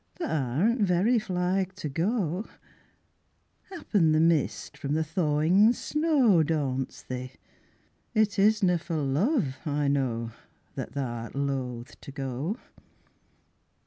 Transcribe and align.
Tha 0.15 0.25
arena 0.57 0.83
very 0.83 1.19
flig 1.19 1.75
to 1.75 1.87
go, 1.87 2.47
'Appen 3.71 4.13
the 4.13 4.19
mist 4.19 4.75
from 4.75 4.95
the 4.95 5.03
thawin' 5.03 5.73
snow 5.75 6.41
Daunts 6.41 7.03
thee 7.03 7.33
it 8.15 8.39
isna 8.39 8.79
for 8.79 8.97
love, 8.97 9.57
I 9.63 9.87
know, 9.87 10.31
That 10.73 10.93
tha'rt 10.93 11.35
loath 11.35 12.01
to 12.01 12.11
go. 12.11 12.57